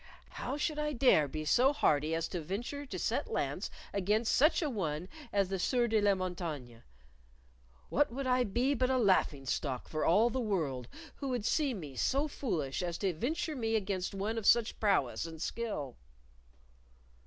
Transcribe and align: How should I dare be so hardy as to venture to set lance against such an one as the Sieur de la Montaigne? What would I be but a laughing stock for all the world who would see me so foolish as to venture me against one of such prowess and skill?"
How 0.29 0.57
should 0.57 0.79
I 0.79 0.93
dare 0.93 1.27
be 1.27 1.45
so 1.45 1.73
hardy 1.73 2.15
as 2.15 2.27
to 2.29 2.41
venture 2.41 2.87
to 2.87 2.97
set 2.97 3.27
lance 3.27 3.69
against 3.93 4.33
such 4.35 4.63
an 4.63 4.73
one 4.73 5.07
as 5.31 5.49
the 5.49 5.59
Sieur 5.59 5.85
de 5.87 6.01
la 6.01 6.15
Montaigne? 6.15 6.77
What 7.89 8.11
would 8.11 8.25
I 8.25 8.43
be 8.43 8.73
but 8.73 8.89
a 8.89 8.97
laughing 8.97 9.45
stock 9.45 9.87
for 9.87 10.03
all 10.03 10.31
the 10.31 10.39
world 10.39 10.87
who 11.17 11.27
would 11.27 11.45
see 11.45 11.75
me 11.75 11.95
so 11.95 12.27
foolish 12.27 12.81
as 12.81 12.97
to 12.97 13.13
venture 13.13 13.55
me 13.55 13.75
against 13.75 14.15
one 14.15 14.39
of 14.39 14.47
such 14.47 14.79
prowess 14.79 15.27
and 15.27 15.39
skill?" 15.39 15.97